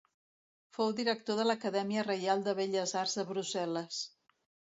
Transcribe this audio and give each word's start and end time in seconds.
Fou 0.77 0.93
director 0.99 1.37
de 1.39 1.45
l'Acadèmia 1.47 2.05
Reial 2.07 2.41
de 2.49 2.57
Belles 2.61 2.95
Arts 3.03 3.15
de 3.21 3.27
Brussel·les. 3.35 4.01